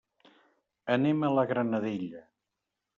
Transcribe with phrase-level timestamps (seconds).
[0.95, 2.27] Anem a la Granadella.